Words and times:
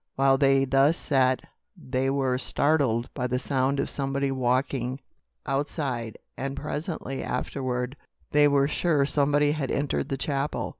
While 0.15 0.39
they 0.39 0.65
thus 0.65 0.97
sat 0.97 1.43
they 1.77 2.09
were 2.09 2.39
startled 2.39 3.13
by 3.13 3.27
the 3.27 3.37
sound 3.37 3.79
of 3.79 3.87
somebody 3.87 4.31
walking 4.31 4.99
outside, 5.45 6.17
and 6.35 6.57
presently 6.57 7.21
afterward 7.21 7.95
they 8.31 8.47
were 8.47 8.67
sure 8.67 9.05
somebody 9.05 9.51
had 9.51 9.69
entered 9.69 10.09
the 10.09 10.17
chapel. 10.17 10.69